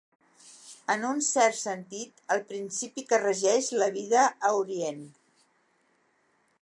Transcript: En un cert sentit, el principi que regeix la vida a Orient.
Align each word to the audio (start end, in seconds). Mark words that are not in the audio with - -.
En 0.93 1.03
un 1.09 1.19
cert 1.27 1.59
sentit, 1.59 2.23
el 2.37 2.41
principi 2.53 3.05
que 3.11 3.21
regeix 3.25 3.71
la 3.83 3.91
vida 3.99 4.25
a 4.51 4.55
Orient. 4.63 5.05